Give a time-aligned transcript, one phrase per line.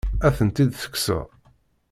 [0.27, 1.25] Ad tent-id-tekkseḍ?